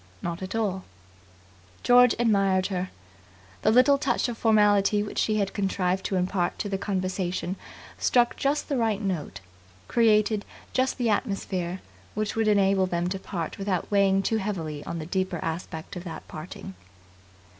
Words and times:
"Not 0.23 0.41
at 0.41 0.55
all." 0.55 0.83
George 1.83 2.15
admired 2.17 2.65
her. 2.73 2.89
The 3.61 3.69
little 3.69 3.99
touch 3.99 4.27
of 4.27 4.35
formality 4.35 5.03
which 5.03 5.19
she 5.19 5.35
had 5.37 5.53
contrived 5.53 6.03
to 6.05 6.15
impart 6.15 6.57
to 6.57 6.67
the 6.69 6.79
conversation 6.79 7.55
struck 7.99 8.35
just 8.35 8.67
the 8.67 8.77
right 8.77 8.99
note, 8.99 9.41
created 9.87 10.43
just 10.73 10.97
the 10.97 11.09
atmosphere 11.11 11.81
which 12.15 12.35
would 12.35 12.47
enable 12.47 12.87
them 12.87 13.09
to 13.09 13.19
part 13.19 13.59
without 13.59 13.91
weighing 13.91 14.23
too 14.23 14.37
heavily 14.37 14.83
on 14.85 14.97
the 14.97 15.05
deeper 15.05 15.37
aspect 15.43 15.95
of 15.95 16.03
that 16.05 16.27
parting. 16.27 16.73